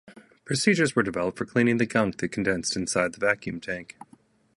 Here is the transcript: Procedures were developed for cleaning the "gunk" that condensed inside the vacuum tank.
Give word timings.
Procedures 0.45 0.95
were 0.95 1.03
developed 1.03 1.37
for 1.37 1.45
cleaning 1.45 1.77
the 1.77 1.85
"gunk" 1.85 2.17
that 2.17 2.29
condensed 2.29 2.75
inside 2.75 3.13
the 3.13 3.19
vacuum 3.19 3.59
tank. 3.59 3.97